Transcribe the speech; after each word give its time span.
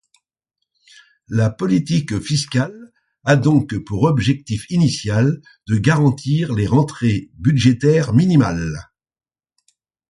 La 1.27 1.51
politique 1.51 2.17
fiscale 2.19 2.73
a 3.23 3.35
donc 3.35 3.77
pour 3.85 4.01
objectif 4.05 4.65
initial 4.71 5.39
de 5.67 5.77
garantir 5.77 6.55
les 6.55 6.65
rentrées 6.65 7.29
budgétaires 7.35 8.11
minimales. 8.11 8.89